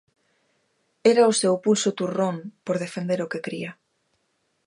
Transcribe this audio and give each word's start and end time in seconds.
Era 1.11 1.31
o 1.31 1.37
seu 1.41 1.53
pulso 1.65 1.89
turrón 1.99 2.35
por 2.65 2.75
defender 2.85 3.19
o 3.25 3.29
que 3.31 3.43
cría. 3.47 3.71